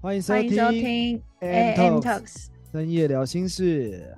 [0.00, 2.46] 欢迎收听听 AM Talks。
[2.70, 4.14] 深夜聊心事。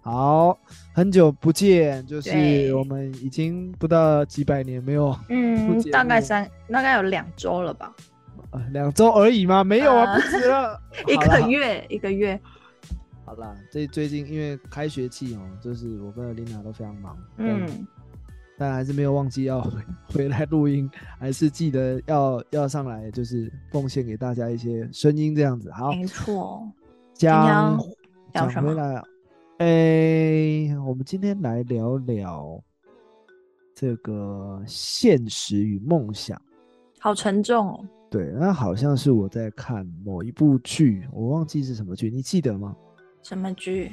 [0.00, 0.58] 好，
[0.92, 7.92] 很久不见，就是我们已经不到几百年没有嗯大概三，大概有两周了吧，
[8.52, 9.64] 呃两周而已吗？
[9.64, 12.40] 没有啊，呃不止了， 一个月，一个月。
[13.34, 17.86] 好啦，这最近因为开学季哦，就是我跟琳娜都非常忙，嗯，嗯，
[18.56, 19.82] 但还是没有忘记要回
[20.14, 25.68] 回来录音，还是记得要要上来，就是奉献给大家一些声音这样子。
[25.72, 26.64] 好，没错。
[27.12, 27.84] 讲聊
[28.32, 29.04] 讲回来啊，
[29.58, 32.62] 哎、我们今天来聊聊
[33.74, 36.40] 这个现实与梦想。
[37.00, 37.84] 好沉重哦。
[38.08, 42.76] 对，那好像是我在看某一部剧，我忘记是什么剧，你记得吗？
[43.24, 43.90] 什么剧？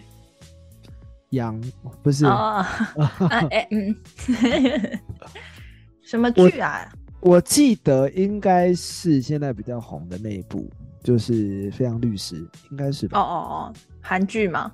[1.32, 1.60] 羊
[2.04, 2.30] 不是，哦，
[3.30, 3.96] 啊哎嗯，
[6.04, 6.92] 什么剧啊？
[7.22, 10.70] 我记得应该是现在比较红的那一部，
[11.02, 12.36] 就是《非常律师》，
[12.72, 13.20] 应该是哦吧？
[13.20, 14.70] 哦哦哦，韩剧吗？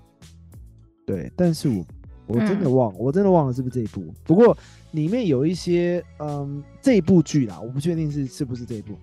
[1.05, 1.85] 对，但是我
[2.25, 4.11] 我真的嗯忘，我真的忘了是不是这一部。
[4.23, 4.57] 不过
[4.91, 8.97] 里面有一些，嗯，这一部剧啦，我不确定是是不是这一部。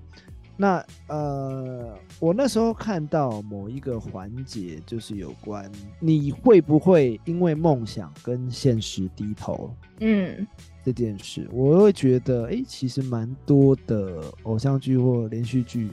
[0.57, 10.47] 那呃，我那时候看到某一个环节，就是有关你会不会因为梦想跟现实低头嗯
[10.85, 15.91] 这件事，我会觉得，哎、其实蛮多的偶像剧或连续剧，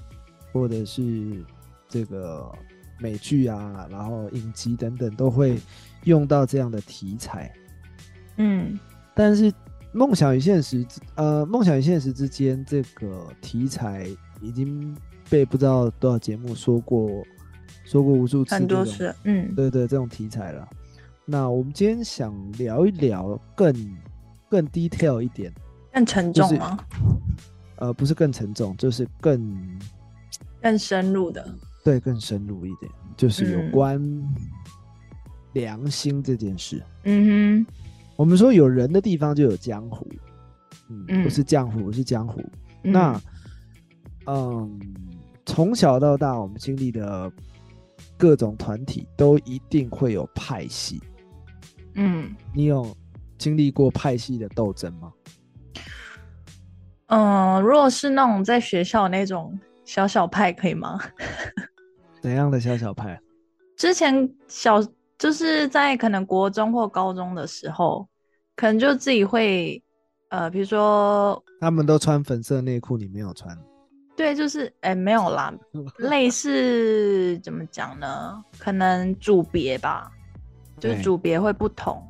[0.53, 1.43] 或者是
[1.87, 2.51] 这个
[2.99, 5.59] 美剧啊，然后影集等等，都会
[6.03, 7.51] 用到这样的题材。
[8.37, 8.79] 嗯
[9.15, 9.51] 但是
[9.91, 14.07] 梦想与现实之，呃，梦想与现实之间这个题材
[14.41, 14.95] 已经
[15.29, 17.23] 被不知道多少节目说过，
[17.83, 19.13] 说过无数次，很多次。
[19.23, 20.67] 嗯对对，这种题材了。
[21.25, 23.73] 那我们今天想聊一聊更
[24.49, 25.53] 更 detail 一点，
[25.93, 26.79] 更沉就是重吗？
[27.77, 29.79] 呃，不是更沉重，就是更
[30.61, 31.47] 更深入的。
[31.83, 34.23] 对更深入一点，就是有嗯关
[35.53, 36.83] 良心这件事。
[37.03, 37.73] 嗯哼
[38.15, 40.07] 我们说有人的地方就有江湖，
[40.89, 42.39] 嗯，嗯不是江湖，是江湖。
[42.83, 43.21] 哼，那
[44.27, 44.79] 嗯，
[45.45, 47.31] 从小到大，我们经历的
[48.17, 51.01] 各种团体都一定会有派系。
[51.95, 52.95] 嗯你有
[53.37, 55.11] 经历过派系的斗争吗？
[57.07, 60.99] 嗯、呃如果是那种在学校那种小小派，可以吗？
[62.21, 63.19] 怎样的小小派？
[63.75, 64.79] 之前小
[65.17, 68.07] 就是在可能国中或高中的时候，
[68.55, 69.83] 可能就自己会
[70.29, 73.57] 呃，比如说他们都穿粉色内裤，你没有穿。
[74.21, 75.51] 对，就是哎没有啦，
[75.97, 78.43] 类似怎么讲呢？
[78.59, 80.11] 可能组别吧，
[80.79, 82.05] 就是对组别会不同，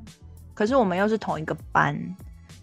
[0.54, 1.98] 可是我们又是同一个班，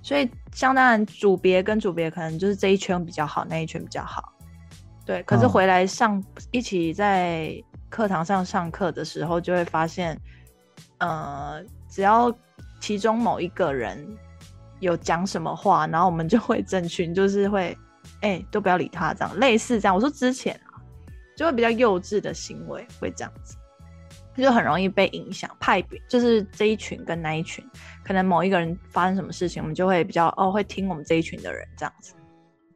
[0.03, 4.32] 所以相当然组别跟组别可能就是这一圈比较好，那一圈比较好。
[5.06, 7.50] 对，可是哦回来上、一起在
[7.88, 10.15] 课堂上上课的时候，就会发现，
[10.98, 12.30] 呃，只要
[12.80, 14.06] 其中某一个人
[14.80, 17.75] 有讲什么话，然后我们就会整群就是会，
[18.21, 19.95] 哎、都不要理他，这样类似这样。
[19.95, 20.81] 我说之前啊，
[21.37, 23.56] 就会比较幼稚的行为会这样子，
[24.37, 25.51] 就很容易被影响。
[25.61, 27.65] 派别就是这一群跟那一群，
[28.05, 32.15] 可能某一个人发生什么事情，我们就会比较哦，会听我们这一群的人这样子。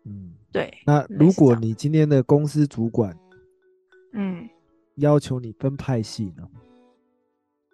[0.04, 3.16] 嗯，对，那如果你今天的公司主管
[4.12, 4.48] 嗯
[4.96, 6.46] 要求你分派系呢？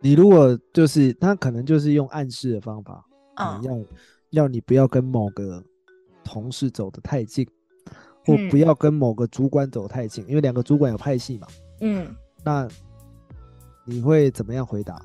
[0.01, 3.62] 你如果就是他可能就是用暗示的方法，嗯嗯，
[4.31, 5.61] 要要你不要跟某个
[6.23, 7.45] 同事走得太近，
[8.28, 11.47] 或嗯不要跟某个主管走太近，因为两个主管有派系嘛。
[11.81, 12.69] 嗯那
[13.87, 15.00] 你会怎么样回答？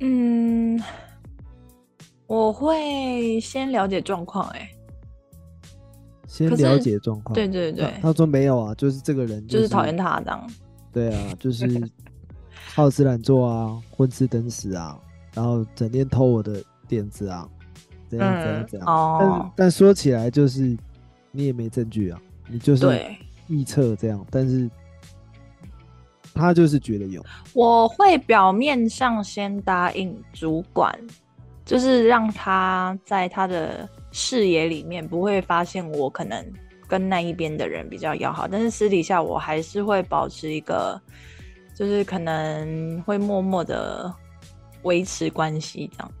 [0.00, 0.80] 嗯，
[2.26, 4.68] 我会先了解状况，哎，
[6.26, 7.34] 先了解状况。
[7.34, 9.94] 对对那对，他说没有啊，就是这个人就是讨厌。
[9.96, 10.50] 他这样。
[10.90, 11.66] 对啊，就是
[12.74, 14.98] 好吃懒做啊，混吃等死啊，
[15.34, 17.48] 然后整天偷我的点子啊，
[18.08, 18.88] 怎样怎样嗯怎样。
[18.88, 20.76] 哦但但说起来就是
[21.32, 23.18] 你也没证据啊，你就是对，
[23.48, 24.70] 臆测这样，但是
[26.34, 27.24] 他就是觉得有。
[27.52, 30.96] 我会表面上先答应主管，
[31.64, 36.44] 就是让他在他的视野里面不会发现我可能
[36.86, 41.00] 跟那一边的人比较要好，但是私底下我还是会保持一个，
[41.74, 44.12] 就是可能会默默的
[44.82, 46.12] 维持关系这样。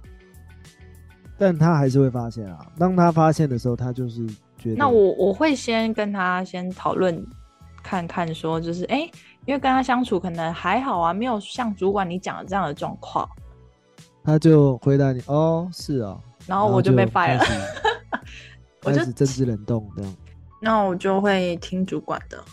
[1.38, 2.66] 但他还是会发现啊。
[2.78, 4.26] 当他发现的时候，他就是
[4.62, 7.24] 觉得那我我会先跟他先讨论
[7.82, 9.10] 看看，说就是哎、诶
[9.44, 13.28] 因为跟他相处可能还好啊，没有像主管你讲的这样的状况，
[14.22, 17.44] 他就回答你哦，是哦，然后我就被 fire 了，
[18.84, 20.16] 我就政治冷冻这样，
[20.62, 22.44] 那我就会听主管的，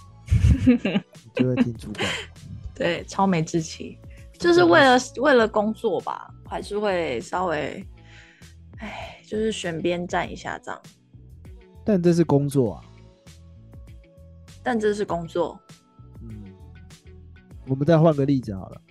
[1.36, 2.06] 就会听主管。
[2.74, 4.00] 对，超没志气，
[4.40, 7.86] 就是为了为了工作吧，还是会稍微，
[8.78, 10.82] 哎，就是选边站一下这样。
[11.90, 12.86] 但这是工作啊，
[14.62, 15.60] 但这是工作，
[16.22, 16.54] 嗯，
[17.68, 18.82] 我们再换个例子好了，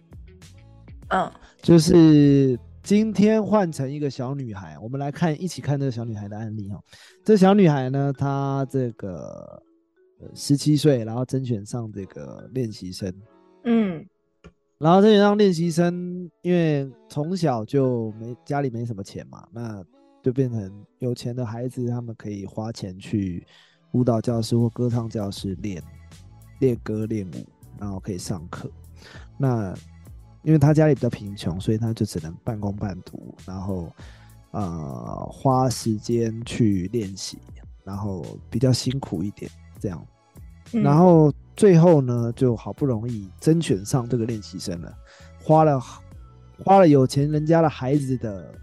[1.10, 1.32] 嗯。
[1.62, 6.82] 就是今天换成一个小女孩，我们来看一起看这个小女孩的案例哈。
[7.24, 9.62] 这小女孩呢，她这个
[10.34, 13.14] 十七岁，然后甄选上这个练习生，
[13.62, 14.04] 嗯。
[14.78, 19.84] 然后甄选上练习生，因为从小就没家里没什么钱嘛，那
[20.28, 23.46] 就变成有钱的孩子，他们可以花钱去
[23.92, 25.82] 舞蹈教室或歌唱教室练
[26.58, 27.46] 练歌练舞，
[27.80, 28.70] 然后可以上课。
[29.38, 29.74] 那
[30.42, 33.90] 因为他家里比较贫穷，所以他就只能半工半读，然后
[34.50, 37.38] 呃花时间去练习，
[37.82, 40.06] 然后比较辛苦一点这样。
[40.74, 44.94] 嗯然后最后呢，就好不容易甄选上这个练习生了，
[45.42, 45.80] 花了
[46.62, 48.54] 花了有钱人家的孩子的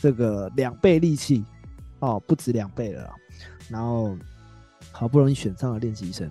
[0.00, 1.44] 这个两倍力气
[2.00, 3.14] 哦，不止两倍了啦。
[3.68, 4.16] 然后
[4.90, 6.28] 好不容易选上了练习生，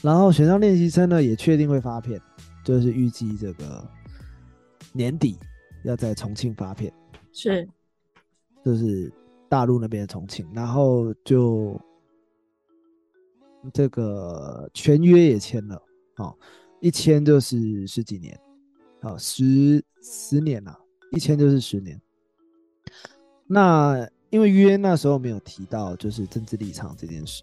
[0.00, 2.20] 然后选上练习生呢，也确定会发片，
[2.64, 3.86] 就是预计这个
[4.92, 5.38] 年底
[5.84, 6.92] 要在重庆发片。
[7.32, 7.68] 是
[8.64, 9.12] 就是
[9.48, 11.80] 大陆那边的重庆，然后就
[13.72, 15.82] 这个全约也签了，
[16.16, 16.36] 哦，
[16.80, 18.38] 一签就是十几年，
[19.02, 20.76] 哦，十十年了、
[21.12, 22.00] 一签就是十年。
[23.46, 27.42] 那因为约那时候没有提到就是政治立场这件事，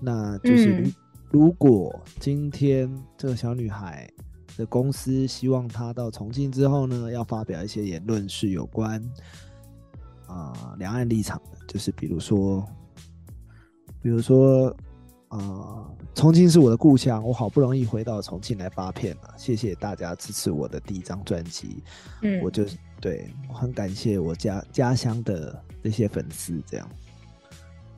[0.00, 0.92] 那就是
[1.30, 4.10] 如、果今天这个小女孩
[4.56, 9.02] 的公司希望她到重庆之后呢，要发表一些言论是有关
[10.26, 12.62] 啊两、岸立场的，就是比如说，
[14.02, 14.74] 比如说
[15.28, 21.82] 啊、重庆是我的故乡，我好不容易回到重庆来发片了，谢谢大家支持我的第一张专辑，
[22.20, 22.38] 嗯。
[22.42, 22.66] 我就
[23.02, 26.88] 对我很感谢我家家乡的这些粉丝，这样。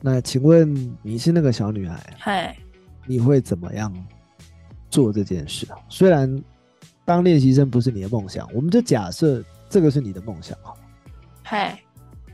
[0.01, 2.57] 那请问你是那个小女孩，嗨
[3.05, 3.93] 你会怎么样
[4.89, 5.77] 做这件事啊？
[5.89, 6.43] 虽然
[7.05, 10.75] 当练习生不是你的梦想，我们就假设这个是你的梦想好，
[11.43, 11.79] 嗨，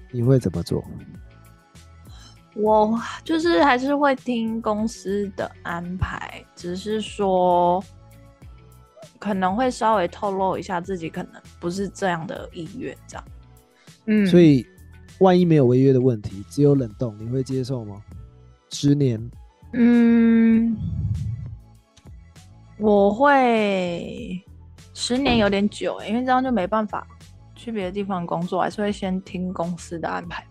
[0.09, 0.81] 你会怎么做？
[2.55, 7.83] 我就是还是会听公司的安排，只是说
[9.21, 13.23] 可能会稍微透露一下自己可能不是这样的意愿，这样。
[14.07, 14.65] 嗯，所以
[15.19, 18.01] 万一没有违约的问题，只有冷冻，你会接受吗？
[18.71, 19.31] 十年，
[19.73, 20.75] 嗯，
[22.79, 24.41] 我会
[24.95, 27.07] 十年有点久欸，因为这样就没办法
[27.55, 30.43] 去别的地方工作，还是会先听公司的安排。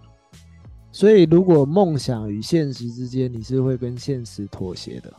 [0.92, 5.12] 所以如果梦想与现实之间，你是会跟现实妥协的。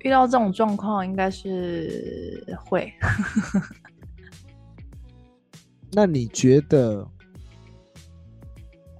[0.00, 2.92] 遇到这种状况，应该是会。
[5.92, 7.06] 那你觉得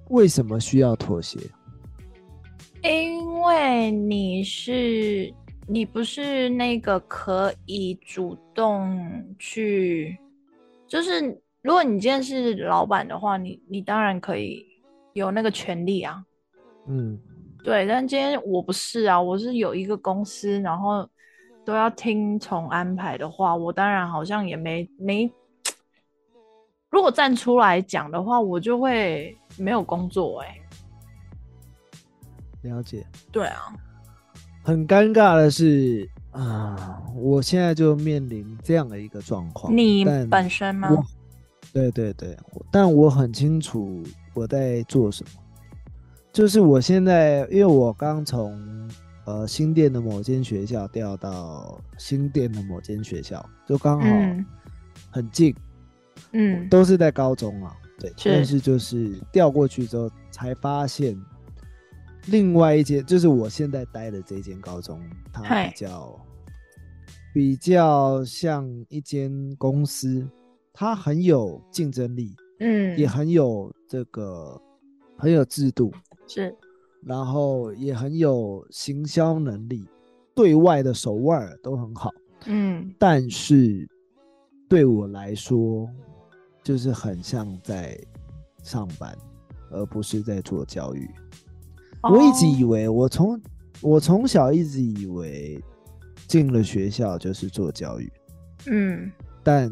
[0.08, 1.38] 为什么需要妥协？
[2.82, 5.32] 因为你是
[5.66, 10.16] 你不是那个可以主动去，
[10.86, 11.20] 就是
[11.60, 14.64] 如果你今天是老板的话，你你当然可以
[15.12, 16.24] 有那个权利啊。
[16.86, 17.20] 嗯，
[17.62, 21.06] 对，但今天我不是啊，我是有一个公司，然后
[21.64, 25.30] 都要听从安排的话，我当然好像也没没，
[26.90, 30.58] 如果站出来讲的话，我就会没有工作哎、
[32.62, 33.04] 了解。
[33.30, 33.74] 对啊，
[34.62, 39.76] 很尴尬的是啊，我现在就面临这样的一个状况。
[39.76, 40.90] 你本身吗？
[41.72, 42.34] 对对对，
[42.72, 45.30] 但我很清楚我在做什么。
[46.38, 48.56] 就是我现在，因为我刚从
[49.24, 54.46] 呃新店的某间学校调到新店的某间学校，就刚好嗯。
[55.10, 55.52] 很近，
[56.30, 56.68] 嗯。
[56.68, 57.76] 都是在高中啊。
[57.98, 58.30] 对，是。
[58.30, 61.20] 但是就是调过去之后才发现，
[62.26, 65.02] 另外一间就是我现在待的这间高中，
[65.32, 66.26] 它比较
[67.34, 70.24] 比较像一间公司，
[70.72, 74.56] 它很有竞争力，嗯，也很有这个
[75.16, 75.92] 很有制度，
[76.28, 76.54] 是
[77.02, 79.88] 然后也很有行销能力，
[80.34, 82.12] 对外的手腕都很好。
[82.46, 83.88] 嗯但是
[84.68, 85.88] 对我来说，
[86.62, 87.98] 就是很像在
[88.62, 89.16] 上班，
[89.70, 91.08] 而不是在做教育。
[92.02, 93.40] 我一直以哦为，我从
[93.80, 95.62] 我从小一直以为，
[96.26, 98.12] 进了学校就是做教育，
[98.66, 99.10] 嗯
[99.42, 99.70] 但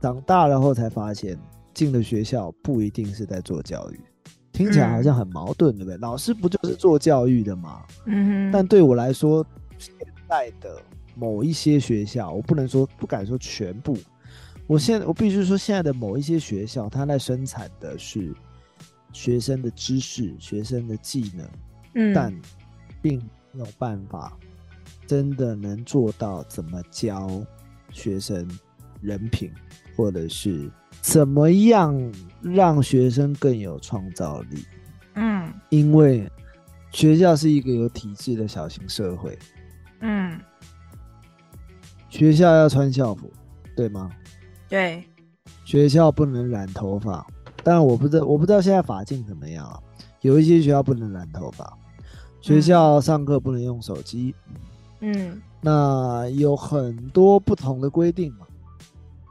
[0.00, 1.38] 长大了后才发现，
[1.72, 4.00] 进了学校不一定是在做教育。
[4.58, 5.96] 听起来好像很矛盾，对不对？
[5.98, 7.84] 老师不就是做教育的吗？
[8.06, 9.46] 嗯哼，但对我来说，
[9.78, 9.94] 现
[10.28, 10.82] 在的
[11.14, 13.96] 某一些学校，我不能说不敢说全部，
[14.66, 18.34] 我现在我必须说，现在的某一些学校，它在生产的是
[19.12, 21.48] 学生的知识、学生的技能，
[21.94, 22.12] 嗯。
[22.12, 22.34] 但
[23.00, 23.16] 并
[23.52, 24.36] 没有办法
[25.06, 27.30] 真的能做到怎么教
[27.92, 28.46] 学生
[29.00, 29.52] 人品，
[29.98, 31.92] 或者是怎么样
[32.40, 34.64] 让学生更有创造力。
[35.14, 36.30] 嗯因为
[36.92, 39.36] 学校是一个有体制的小型社会，
[39.98, 40.40] 嗯
[42.08, 43.28] 学校要穿校服，
[43.74, 44.08] 对吗？
[44.68, 45.02] 对，
[45.64, 47.26] 学校不能染头发，
[47.64, 49.80] 但我不知道，我不知道现在法禁怎么样啊。
[50.20, 51.76] 有一些学校不能染头发，
[52.40, 54.32] 学校上课不能用手机，
[55.00, 58.46] 嗯那有很多不同的规定嘛。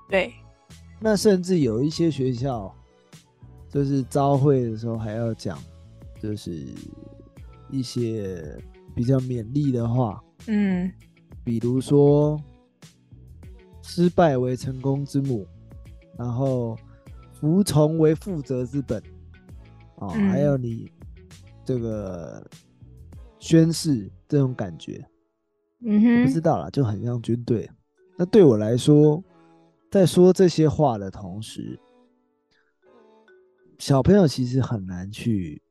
[0.09, 0.33] 对，
[1.00, 2.74] 那甚至有一些学校，
[3.70, 5.58] 就是招会的时候还要讲，
[6.20, 6.66] 就是
[7.70, 8.58] 一些
[8.96, 10.92] 比较勉励的话，嗯
[11.44, 12.42] 比如说
[13.82, 15.46] “失败为成功之母”，
[16.18, 16.77] 然后
[17.39, 19.01] “服从为负责之本”，
[19.96, 20.92] 哦，嗯还有你
[21.63, 22.46] 这个
[23.39, 25.06] 宣誓这种感觉，
[25.86, 27.70] 嗯不知，道啦，就很像军队。
[28.18, 29.24] 那对我来说，
[29.89, 31.79] 在说这些话的同时，
[33.79, 35.62] 小朋友其实很难去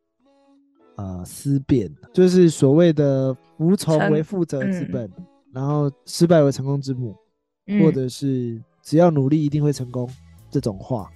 [0.97, 5.13] 呃思辨，就是所谓的无从为负责之嗯本，
[5.53, 7.19] 然后失败为成功之母，或
[7.67, 10.09] 嗯者是只要努力一定会成功
[10.51, 11.11] 这种话。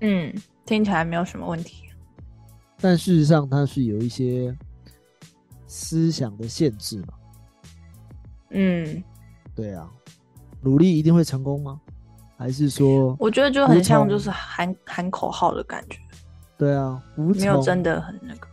[0.00, 1.84] 嗯，听起来没有什么问题。
[2.80, 4.56] 但事实上，它是有一些
[5.68, 7.14] 思想的限制嘛。
[8.50, 9.04] 嗯，
[9.54, 9.88] 对啊，
[10.62, 11.80] 努力一定会成功吗？
[12.42, 15.96] 还是说，我觉得就很像就是喊喊口号的感觉，
[16.58, 18.48] 对啊，无从没有真的很那个。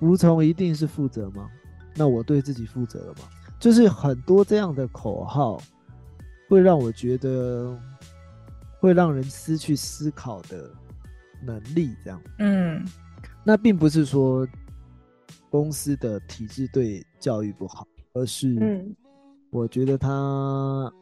[0.00, 1.48] 无从一定是负责吗？
[1.96, 3.20] 那我对自己负责了吗？
[3.58, 5.58] 就是很多这样的口号，
[6.50, 7.74] 会让我觉得
[8.78, 10.70] 会让人失去思考的
[11.42, 11.96] 能力。
[12.04, 12.84] 这样，嗯
[13.42, 14.46] 那并不是说
[15.48, 18.94] 公司的体制对教育不好，而是嗯
[19.50, 20.92] 我觉得他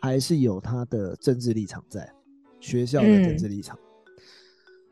[0.00, 2.10] 还是有他的政治立场在，
[2.60, 3.78] 学校的政治立场。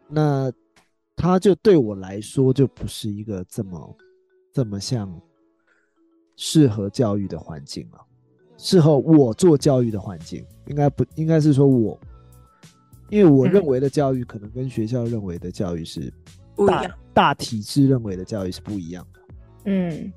[0.09, 0.53] 那
[1.17, 3.97] 他就对我来说就不是一个这么
[4.53, 5.21] 这么像
[6.37, 8.01] 适合教育的环境了，
[8.57, 11.99] 适合我做教育的环境，应该不应该是说我，
[13.09, 16.13] 因为我嗯认为的教育可能跟学校认为的教育是
[16.57, 16.99] 大不一样。
[17.13, 19.21] 大体制认为的教育是不一样的。
[19.67, 20.13] 嗯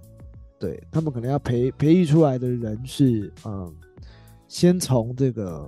[0.59, 3.75] 对他们可能要培培育出来的人是，嗯，
[4.53, 5.67] 先从这个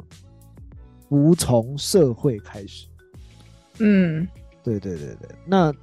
[1.10, 2.86] 无从社会开始。
[3.80, 4.28] 嗯
[4.64, 5.74] 对对对对，那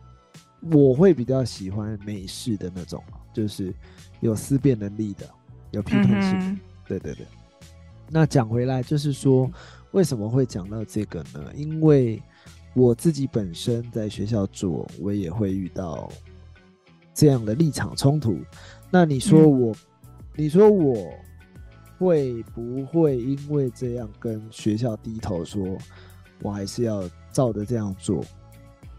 [0.71, 3.03] 我会比较喜欢美式的那种，
[3.35, 3.75] 就是
[4.21, 5.29] 有思辨能力的，
[5.73, 7.27] 有批嗯判性对对对。
[8.09, 9.51] 那讲回来，就是说
[9.91, 11.53] 为什么会讲到这个呢？
[11.57, 12.23] 因为
[12.73, 16.09] 我自己本身在学校做，我也会遇到
[17.13, 18.39] 这样的立场冲突。
[18.93, 19.77] 那你说嗯我，
[20.37, 21.13] 你说我
[22.03, 25.79] 会不会因为这样跟学校低头说，
[26.43, 28.25] 我还是要照着这样做？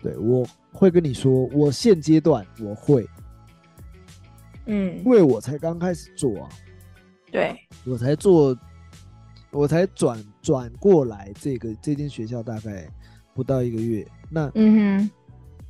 [0.02, 3.08] 对我会跟你说，我现阶段我会，
[4.66, 4.98] 嗯。
[5.00, 6.50] 因，为我才刚开始做啊。
[7.32, 7.56] 对，
[7.86, 8.58] 我才做，
[9.52, 12.88] 我才转转过来这个这间学校大概
[13.34, 15.12] 不到一个月，那嗯哼，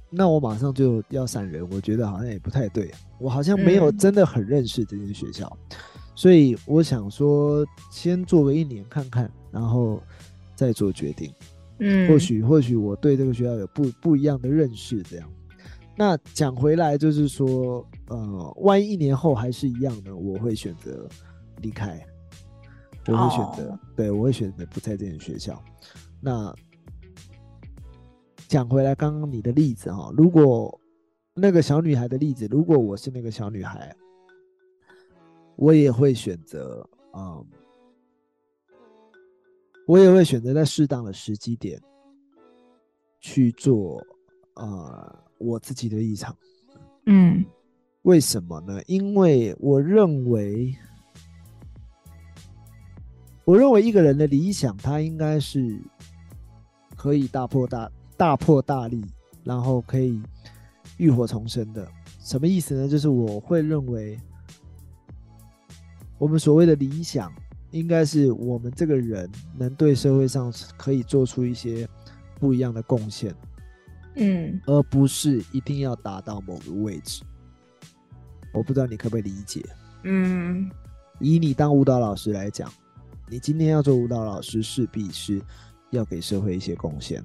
[0.09, 3.97] 那我马上就要闪人，我觉得好像也不太对，我好像没有嗯。
[3.97, 5.57] 真的很认识这间学校，
[6.15, 10.01] 所以我想说先做个一年看看，然后
[10.55, 11.33] 再做决定。
[11.79, 15.29] 嗯，或许或许我对这个学校有不不一样的认识，这样。
[15.97, 20.15] 那讲回来就是说，呃，万一一年后还是一样呢？
[20.15, 21.07] 我会选择
[21.61, 21.99] 离开，
[23.07, 25.61] 我会选择，哦对我会选择不在这间学校。
[26.21, 26.53] 那
[28.47, 30.79] 讲回来，刚刚你的例子哈、如果
[31.33, 33.95] 那个小女孩的例子，如果我是那个小女孩，
[35.55, 37.45] 我也会选择，嗯，
[39.85, 41.81] 我也会选择在适当的时机点
[43.19, 44.05] 去做，
[44.55, 46.35] 呃，我自己的立场。
[47.05, 47.43] 嗯
[48.03, 48.81] 为什么呢？
[48.85, 50.75] 因为我认为，
[53.45, 55.79] 我认为一个人的理想，他应该是
[56.97, 59.05] 可以大破大大破大立，
[59.43, 60.21] 然后可以
[60.97, 61.89] 浴火重生的。
[62.19, 62.89] 什么意思呢？
[62.89, 64.19] 就是我会认为，
[66.23, 67.29] 我们所谓的理想，
[67.71, 71.85] 应该是我们这个人能对社会上可以做出一些
[72.39, 73.35] 不一样的贡献，
[74.15, 77.21] 嗯而不是一定要达到某个位置。
[78.53, 79.61] 我不知道你可不可以理解？
[80.03, 80.71] 嗯
[81.19, 82.71] 以你当舞蹈老师来讲，
[83.29, 85.41] 你今天要做舞蹈老师，势必是
[85.91, 87.21] 要给社会一些贡献。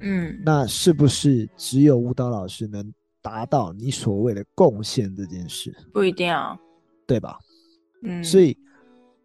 [0.00, 6.58] 嗯，那是不是只有舞蹈老师能达到你所谓的贡献这件事，不一定啊。
[7.06, 7.38] 对吧？
[8.02, 8.56] 嗯，所以，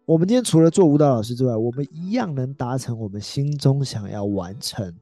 [0.04, 4.92] 我们今天除了做舞蹈老师之外，我们一样能达成我们心中想要完成、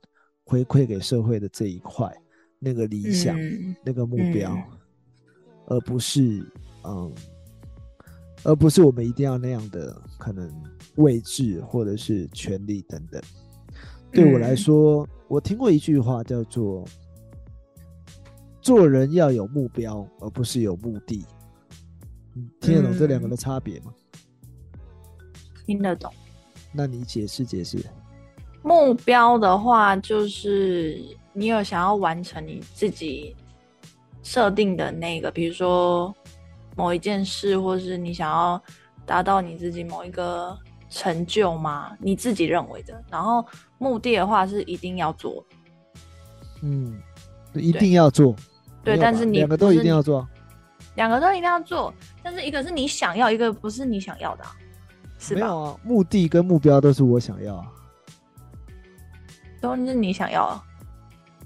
[0.45, 2.11] 回馈给社会的这一块
[2.59, 4.63] 那个理想、嗯那个目标，嗯
[5.67, 6.45] 而不是
[6.85, 7.13] 嗯，
[8.45, 10.51] 而不是我们一定要那样的可能
[10.97, 13.21] 位置或者是权利等等。
[14.13, 16.85] 对我来嗯说，我听过一句话叫做
[18.63, 21.27] “做人要有目标，而不是有目的”。
[22.37, 23.95] 你听得懂这两个的差别吗？
[25.65, 26.13] 听得懂。
[26.71, 27.83] 那你解释解释。
[28.63, 31.03] 目标的话，就是
[31.33, 33.35] 你有想要完成你自己
[34.23, 36.15] 设定的那个，比如说
[36.77, 38.63] 某一件事，或是你想要
[39.07, 40.55] 达到你自己某一个
[40.91, 41.97] 成就吗？
[41.99, 43.03] 你自己认为的。
[43.11, 43.43] 然后
[43.79, 45.43] 目的的话是一定要做，
[46.61, 47.01] 嗯，
[47.55, 48.37] 一定要做。
[48.85, 50.29] 对但是你两个都一定要做。
[50.97, 54.57] 两个都一定要做，但是一个是你想要，一个不是你想要的啊、
[55.19, 55.41] 是吧？
[55.41, 57.67] 没有啊，目的跟目标都是我想要啊。
[59.61, 60.63] 都是你想要啊。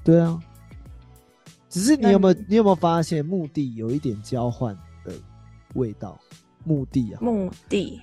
[0.02, 0.38] 对啊，
[1.68, 5.12] 只是你有没有你你有没有发现目的有一点交换的
[5.74, 6.18] 味道？
[6.64, 8.00] 目的啊，目的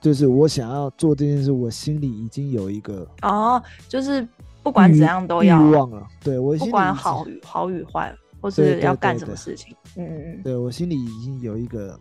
[0.00, 4.26] 就是我想要做这件事，我心里已经有一个哦，就是
[4.62, 6.06] 不管怎样都欲要，望了。
[6.20, 9.74] 对我心不管好与好与坏，或是要干什么事情。
[9.96, 11.98] 嗯嗯对我心里已经有一个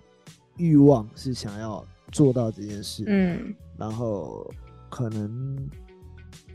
[0.57, 4.51] 欲望，是想要做到这件事，嗯然后
[4.89, 5.69] 可能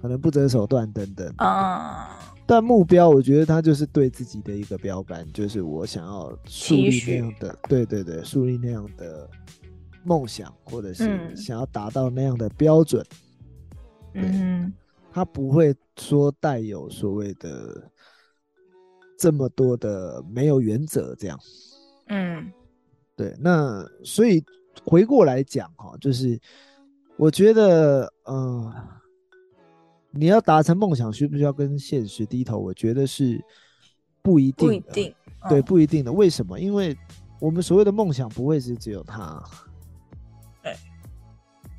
[0.02, 1.26] 可能不择手段等等。
[1.38, 9.28] 嗯啊，但目标，我觉得它就是对自己的一个标杆，就是我想要树立那样的，对对对，树立那样的
[10.04, 13.04] 梦想，或者是嗯想要达到那样的标准。
[14.14, 14.72] 嗯
[15.12, 17.82] 他不会说带有所谓的
[19.18, 21.38] 这么多的没有原则这样。
[22.08, 22.52] 嗯
[23.16, 24.44] 对，那所以
[24.84, 26.38] 回过来讲哈，就是
[27.16, 28.74] 我觉得，呃，
[30.10, 32.58] 你要达成梦想，需不需要跟现实低头？
[32.58, 33.42] 我觉得是
[34.20, 35.14] 不一定的，不一定。
[35.48, 36.12] 对，嗯不一定的。
[36.12, 36.60] 为什么？
[36.60, 36.96] 因为
[37.40, 39.42] 我们所谓的梦想不会是只有它，
[40.62, 40.76] 对，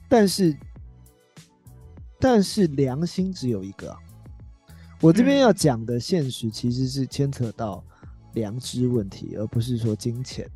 [0.10, 0.58] 但是
[2.20, 4.00] 但是良心只有一个啊、
[5.02, 5.40] 我这边嗯。
[5.40, 7.84] 要讲的现实其实是牵扯到
[8.34, 10.50] 良知问题，而不是说金钱。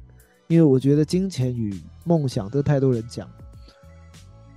[0.48, 1.74] 因为我觉得金钱与
[2.04, 3.30] 梦想，这太多人讲，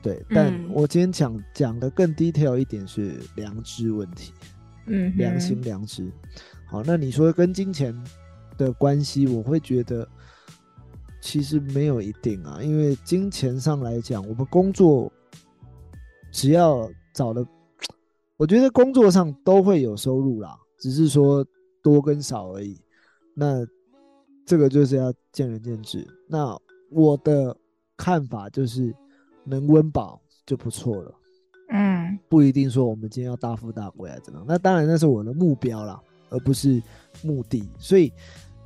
[0.02, 4.32] 对，但嗯我今天讲讲的更 detail 一点是良知问题，
[4.86, 6.10] 嗯良心良知。
[6.66, 7.94] 好，那你说跟金钱
[8.58, 10.08] 的关系，我会觉得
[11.20, 15.12] 其实没有一定啊，因为金钱上来讲，我们工作
[16.32, 17.46] 只要找的，
[18.36, 21.44] 我觉得工作上都会有收入啦，只是说
[21.82, 22.80] 多跟少而已。
[23.34, 23.66] 那
[24.44, 26.06] 这个就是要见仁见智。
[26.28, 26.56] 那
[26.90, 27.56] 我的
[27.96, 28.94] 看法就是，
[29.44, 31.14] 能温饱就不错了。
[31.70, 34.46] 嗯不一定说我们今天要大富大贵啊，怎么样？
[34.46, 36.82] 那当然那是我的目标啦，而不是
[37.22, 37.68] 目的。
[37.78, 38.12] 所以，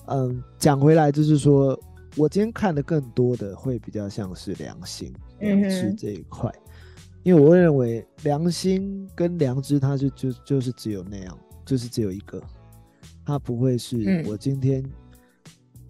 [0.07, 1.79] 嗯，讲回来就是说，
[2.17, 6.53] 我今天看的更多的会比较像是良心、良知这一块，
[7.29, 12.43] 因为我会认为良心跟良知，它就就就是只有那样，就是只有一个，
[13.23, 14.83] 它不会是嗯我今天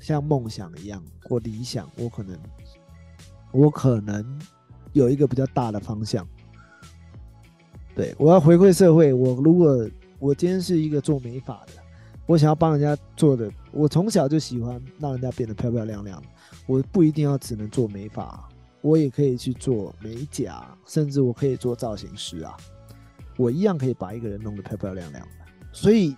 [0.00, 2.36] 像梦想一样或理想，我可能
[3.52, 4.36] 我可能
[4.92, 6.26] 有一个比较大的方向。
[7.94, 11.74] 对我要回馈社会，我如果我今天是一个做美发的，
[12.26, 16.20] 我想要帮人家做的，我从小就喜欢让人家变得漂漂亮亮，
[16.66, 18.47] 我不一定要只能做美发，
[18.80, 22.56] 我也可以去做美甲，甚至我可以做造型师啊，
[23.36, 25.32] 我一样可以把一个人弄得漂漂亮亮的。
[25.72, 26.16] 所以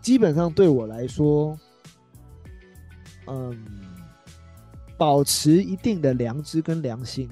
[0.00, 1.58] 基本上对我来说，
[3.26, 3.56] 嗯，
[4.96, 7.28] 保持一定的良知跟良心，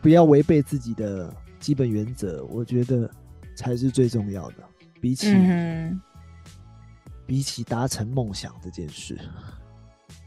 [0.00, 3.10] 不要违背自己的基本原则，我觉得
[3.56, 4.56] 才是最重要的。
[5.00, 6.00] 比起、嗯
[7.26, 9.18] 比起达成梦想这件事，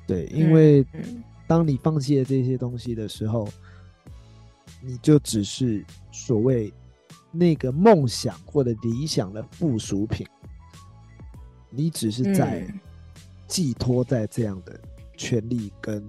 [0.06, 3.50] 对，因为嗯当你放弃了这些东西的时候，
[4.84, 6.72] 你就只是所谓
[7.32, 10.28] 那个梦想或者理想的附属品，
[11.72, 12.80] 你只是在嗯
[13.48, 14.80] 寄托在这样的
[15.18, 16.08] 权力跟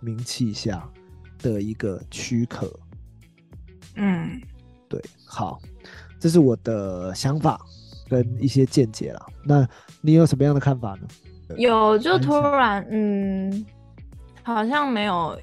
[0.00, 0.90] 名气下，
[1.36, 2.72] 的一个躯壳。
[3.96, 4.40] 嗯，
[4.88, 5.60] 对，好，
[6.18, 7.60] 这是我的想法
[8.08, 9.26] 跟一些见解了。
[9.44, 9.68] 那
[10.00, 11.06] 你有什么样的看法呢？
[11.58, 13.66] 有就突然嗯，
[14.54, 15.38] 好像没有，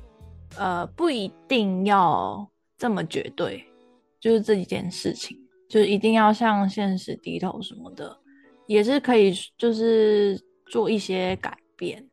[0.58, 3.64] 呃，不一定要这么绝对，
[4.20, 5.38] 就是这一件事情，
[5.70, 8.18] 就是一定要向现实低头什么的，
[8.66, 12.04] 也是可以，就是做一些改变。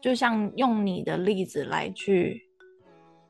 [0.00, 2.40] 就像用你的例子来去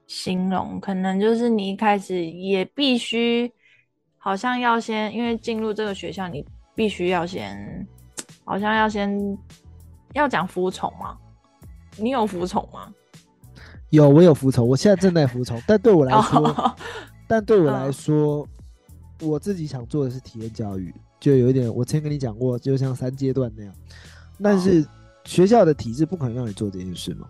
[0.06, 3.50] 形容，可能就是你一开始也必须，
[4.18, 6.44] 好像要先，因为进入这个学校，你
[6.74, 7.86] 必须要先，
[8.44, 9.18] 好像要先
[10.12, 11.16] 要讲服从吗？
[11.96, 12.92] 你有服从吗？
[13.90, 16.74] 有，我有服从，我现在正在服从，但对我来说， 哦
[17.26, 17.92] 但对我来嗯。
[17.92, 18.46] 说，
[19.20, 23.72] 我自己想做的是体验教育，就有一点，我之前跟你讲过，就像三阶段那样。
[24.42, 24.60] 但哦。
[24.60, 24.86] 是
[25.24, 27.26] 学校的体制不可能让你做这件事嘛，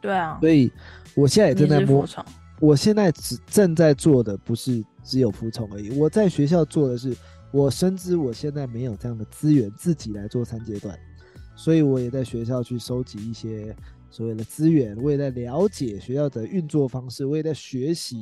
[0.00, 0.70] 对啊，所以
[1.14, 2.22] 我现在也正在服，从，
[2.60, 7.16] 我现在只正在做的不是只有服从而已，我在学校做的是，
[7.50, 10.98] 我深知我现在没有这样的资源自己来做三阶段，
[11.56, 13.74] 所以我也在学校去收集一些
[14.10, 18.18] 所谓的资源，我也在了解学校的运作方式，我也在学习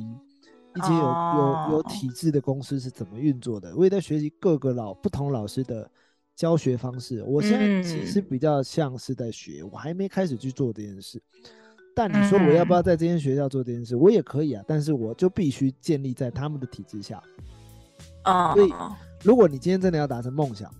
[0.75, 5.89] 一些有、有有哦体制的公司是怎么运作的，我也在学习各个老不同老师的
[6.35, 7.23] 教学方式。
[7.23, 11.21] 我现在其实嗯比较像是在学，我还没开始去做这件事。
[11.95, 17.21] 但你说我要不要嗯在这间学校做这件事，我也可以啊，但是我就必须建立在他们的体制下。
[18.23, 18.71] 啊，所以
[19.23, 20.71] 如果你今天真的要达成梦想，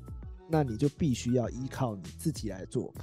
[0.48, 2.94] 那你就必须要依靠你自己来做。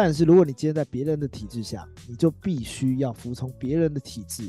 [0.00, 4.48] 但是如果你今天在别人的体制下，你就必须要服从别人的体制，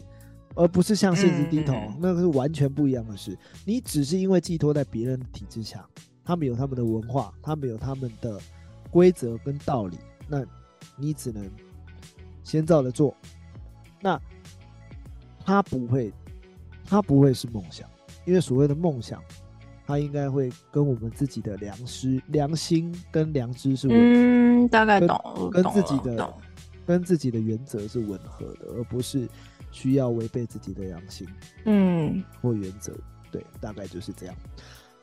[0.54, 3.36] 而不是向现实低头，嗯那个是完全不一样的事。
[3.66, 5.84] 你只是因为寄托在别人的体制下，
[6.24, 8.40] 他们有他们的文化，他们有他们的
[8.92, 10.46] 规则跟道理，那
[10.96, 11.50] 你只能
[12.44, 13.16] 先照着做。
[14.02, 14.22] 那
[15.44, 16.14] 他不会，
[16.86, 17.90] 他不会是梦想，
[18.24, 19.20] 因为所谓的梦想，
[19.90, 26.32] 它应该会跟我们自己的良知、良心跟良知是吻，嗯，大概懂，懂跟自己的懂
[26.86, 29.28] 跟自己的原则是吻合的，而不是
[29.72, 31.28] 需要违背自己的良心
[31.66, 32.94] 嗯，或原则。
[33.32, 34.36] 对，大概就是这样。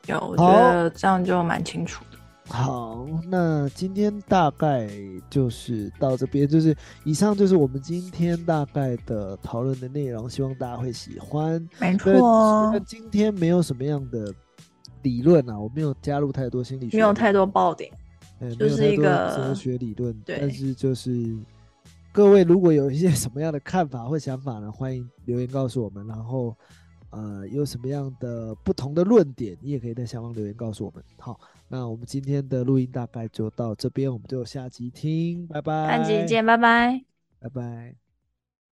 [0.05, 2.17] 有，我觉得这样就蛮清楚的。
[2.47, 4.89] 好，那今天大概
[5.29, 6.73] 就是到这边，就是
[7.03, 11.61] 以上就是我们今天大概的讨论的内容，希望大家会喜欢。
[11.77, 14.33] 没错今天没有什么样的
[15.07, 17.89] 理论啊，我没有加入太多心理学，没有太多爆点。
[18.39, 21.33] 呃，就是一个哲学理论，但是就是
[22.11, 26.05] 各位如果有一些什么样的看法或想法呢，欢迎留言告诉我们。
[26.05, 26.53] 然后
[27.09, 31.01] 呃，有什么样的不同的论点，你也可以在下方留言告诉我们。
[31.17, 31.39] 好，
[31.69, 35.87] 那我们今天的录音大概就到这边，我们就下集听，拜拜。
[35.87, 37.01] 下集见，拜拜。
[37.39, 38.06] 拜拜。